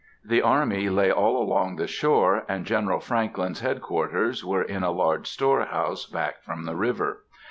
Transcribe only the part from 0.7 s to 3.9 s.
lay all along the shore, and General Franklin's head